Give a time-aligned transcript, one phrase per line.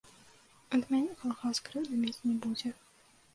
[0.77, 2.73] Ад мяне калгас крыўды мець не будзе.